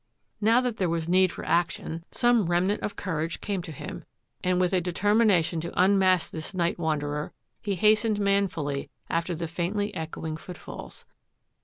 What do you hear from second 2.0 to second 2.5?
some